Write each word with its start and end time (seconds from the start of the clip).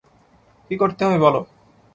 কী 0.71 0.75
করতে 0.77 1.01
হবে 1.05 1.17
বলো। 1.19 1.41